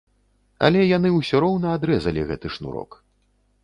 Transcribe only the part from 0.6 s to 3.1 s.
Але яны ўсё роўна адрэзалі гэты шнурок.